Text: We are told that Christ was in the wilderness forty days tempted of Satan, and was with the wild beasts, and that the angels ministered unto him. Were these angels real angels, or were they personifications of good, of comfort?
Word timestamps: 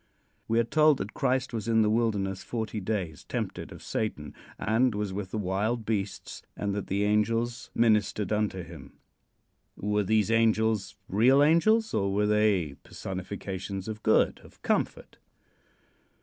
We 0.47 0.59
are 0.59 0.63
told 0.63 0.97
that 0.97 1.13
Christ 1.13 1.53
was 1.53 1.67
in 1.67 1.83
the 1.83 1.89
wilderness 1.91 2.41
forty 2.41 2.79
days 2.79 3.23
tempted 3.23 3.71
of 3.71 3.83
Satan, 3.83 4.33
and 4.57 4.95
was 4.95 5.13
with 5.13 5.29
the 5.29 5.37
wild 5.37 5.85
beasts, 5.85 6.41
and 6.57 6.73
that 6.73 6.87
the 6.87 7.03
angels 7.03 7.69
ministered 7.75 8.31
unto 8.33 8.63
him. 8.63 8.93
Were 9.77 10.01
these 10.03 10.31
angels 10.31 10.95
real 11.07 11.43
angels, 11.43 11.93
or 11.93 12.11
were 12.11 12.25
they 12.25 12.77
personifications 12.81 13.87
of 13.87 14.01
good, 14.01 14.39
of 14.43 14.59
comfort? 14.63 15.17